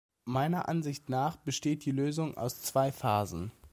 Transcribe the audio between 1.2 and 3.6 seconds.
besteht die Lösung aus zwei Phasen.